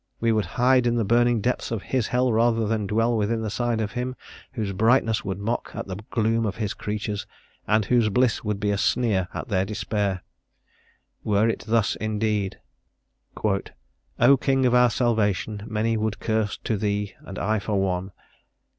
we 0.19 0.31
would 0.31 0.45
hide 0.57 0.87
in 0.87 0.95
the 0.95 1.03
burning 1.05 1.41
depths 1.41 1.69
of 1.69 1.83
His 1.83 2.07
hell 2.07 2.33
rather 2.33 2.65
than 2.65 2.87
dwell 2.87 3.15
within 3.15 3.47
sight 3.51 3.79
of 3.79 3.91
Him 3.91 4.15
whose 4.53 4.71
brightness 4.73 5.23
would 5.23 5.37
mock 5.37 5.69
at 5.75 5.85
the 5.85 5.97
gloom 6.09 6.43
of 6.43 6.55
His 6.55 6.73
creatures, 6.73 7.27
and 7.67 7.85
whose 7.85 8.09
bliss 8.09 8.43
would 8.43 8.59
be 8.59 8.71
a 8.71 8.79
sneer 8.79 9.27
at 9.31 9.49
their 9.49 9.63
despair. 9.63 10.23
Were 11.23 11.47
it 11.47 11.65
thus 11.67 11.95
indeed 11.97 12.59
"O 14.17 14.37
King 14.37 14.65
of 14.65 14.73
our 14.73 14.89
salvation, 14.89 15.65
Many 15.67 15.97
would 15.97 16.19
curse 16.19 16.57
to 16.63 16.77
thee, 16.77 17.13
and 17.19 17.37
I 17.37 17.59
for 17.59 17.79
one! 17.79 18.11